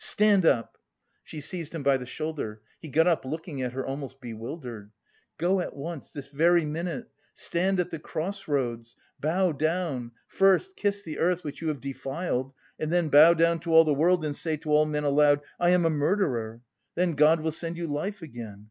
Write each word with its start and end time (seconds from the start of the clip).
"Stand 0.03 0.47
up!" 0.47 0.79
(She 1.23 1.39
seized 1.39 1.75
him 1.75 1.83
by 1.83 1.97
the 1.97 2.07
shoulder, 2.07 2.63
he 2.79 2.89
got 2.89 3.05
up, 3.05 3.23
looking 3.23 3.61
at 3.61 3.73
her 3.73 3.85
almost 3.85 4.19
bewildered.) 4.19 4.89
"Go 5.37 5.59
at 5.59 5.75
once, 5.75 6.09
this 6.11 6.25
very 6.25 6.65
minute, 6.65 7.07
stand 7.35 7.79
at 7.79 7.91
the 7.91 7.99
cross 7.99 8.47
roads, 8.47 8.95
bow 9.19 9.51
down, 9.51 10.13
first 10.25 10.75
kiss 10.75 11.03
the 11.03 11.19
earth 11.19 11.43
which 11.43 11.61
you 11.61 11.67
have 11.67 11.81
defiled 11.81 12.51
and 12.79 12.91
then 12.91 13.09
bow 13.09 13.35
down 13.35 13.59
to 13.59 13.71
all 13.75 13.83
the 13.83 13.93
world 13.93 14.25
and 14.25 14.35
say 14.35 14.57
to 14.57 14.71
all 14.71 14.87
men 14.87 15.03
aloud, 15.03 15.41
'I 15.59 15.69
am 15.69 15.85
a 15.85 15.91
murderer!' 15.91 16.61
Then 16.95 17.11
God 17.13 17.41
will 17.41 17.51
send 17.51 17.77
you 17.77 17.85
life 17.85 18.23
again. 18.23 18.59